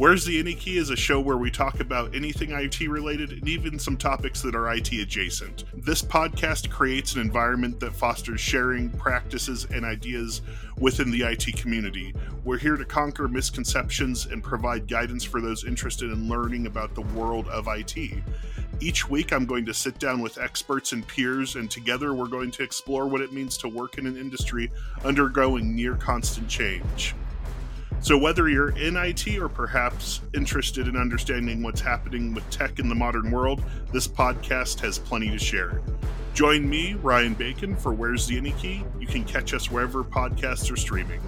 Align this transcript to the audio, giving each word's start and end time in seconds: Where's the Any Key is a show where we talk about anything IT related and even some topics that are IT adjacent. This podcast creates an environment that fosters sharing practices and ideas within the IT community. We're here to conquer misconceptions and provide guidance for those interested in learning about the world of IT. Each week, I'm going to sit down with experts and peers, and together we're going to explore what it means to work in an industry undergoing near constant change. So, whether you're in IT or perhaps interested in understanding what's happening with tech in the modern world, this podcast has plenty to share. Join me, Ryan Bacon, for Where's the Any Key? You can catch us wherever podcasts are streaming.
Where's 0.00 0.24
the 0.24 0.38
Any 0.38 0.54
Key 0.54 0.78
is 0.78 0.88
a 0.88 0.96
show 0.96 1.20
where 1.20 1.36
we 1.36 1.50
talk 1.50 1.80
about 1.80 2.14
anything 2.14 2.52
IT 2.52 2.80
related 2.88 3.32
and 3.32 3.46
even 3.46 3.78
some 3.78 3.98
topics 3.98 4.40
that 4.40 4.54
are 4.54 4.72
IT 4.72 4.90
adjacent. 4.94 5.64
This 5.74 6.00
podcast 6.00 6.70
creates 6.70 7.14
an 7.14 7.20
environment 7.20 7.78
that 7.80 7.92
fosters 7.92 8.40
sharing 8.40 8.88
practices 8.88 9.66
and 9.66 9.84
ideas 9.84 10.40
within 10.78 11.10
the 11.10 11.24
IT 11.24 11.54
community. 11.58 12.14
We're 12.44 12.56
here 12.56 12.78
to 12.78 12.84
conquer 12.86 13.28
misconceptions 13.28 14.24
and 14.24 14.42
provide 14.42 14.88
guidance 14.88 15.22
for 15.22 15.42
those 15.42 15.64
interested 15.64 16.10
in 16.10 16.30
learning 16.30 16.64
about 16.66 16.94
the 16.94 17.02
world 17.02 17.46
of 17.48 17.68
IT. 17.68 18.22
Each 18.80 19.06
week, 19.10 19.34
I'm 19.34 19.44
going 19.44 19.66
to 19.66 19.74
sit 19.74 19.98
down 19.98 20.22
with 20.22 20.38
experts 20.38 20.92
and 20.92 21.06
peers, 21.06 21.56
and 21.56 21.70
together 21.70 22.14
we're 22.14 22.24
going 22.24 22.52
to 22.52 22.62
explore 22.62 23.06
what 23.06 23.20
it 23.20 23.34
means 23.34 23.58
to 23.58 23.68
work 23.68 23.98
in 23.98 24.06
an 24.06 24.16
industry 24.16 24.72
undergoing 25.04 25.76
near 25.76 25.94
constant 25.94 26.48
change. 26.48 27.14
So, 28.02 28.16
whether 28.16 28.48
you're 28.48 28.70
in 28.78 28.96
IT 28.96 29.28
or 29.38 29.50
perhaps 29.50 30.22
interested 30.34 30.88
in 30.88 30.96
understanding 30.96 31.62
what's 31.62 31.82
happening 31.82 32.32
with 32.32 32.48
tech 32.48 32.78
in 32.78 32.88
the 32.88 32.94
modern 32.94 33.30
world, 33.30 33.62
this 33.92 34.08
podcast 34.08 34.80
has 34.80 34.98
plenty 34.98 35.30
to 35.30 35.38
share. 35.38 35.82
Join 36.32 36.68
me, 36.68 36.94
Ryan 36.94 37.34
Bacon, 37.34 37.76
for 37.76 37.92
Where's 37.92 38.26
the 38.26 38.38
Any 38.38 38.52
Key? 38.52 38.84
You 38.98 39.06
can 39.06 39.22
catch 39.24 39.52
us 39.52 39.70
wherever 39.70 40.02
podcasts 40.02 40.72
are 40.72 40.76
streaming. 40.76 41.20